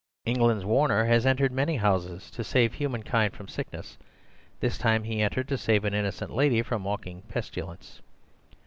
[0.25, 3.99] England's Warner has entered many houses to save human kind from sickness;
[4.59, 8.01] this time he entered to save an innocent lady from a walking pestilence.